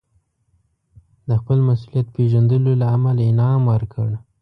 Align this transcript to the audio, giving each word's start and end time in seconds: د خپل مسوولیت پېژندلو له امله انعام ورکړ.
د 1.27 1.29
خپل 1.41 1.57
مسوولیت 1.67 2.07
پېژندلو 2.15 2.71
له 2.81 2.87
امله 2.95 3.21
انعام 3.31 3.61
ورکړ. 3.73 4.09